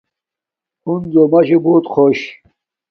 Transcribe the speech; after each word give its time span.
ہنزو 0.83 1.23
ماشو 1.31 1.57
بوت 1.63 1.85
خوش 1.93 2.17
چھا 2.23 2.31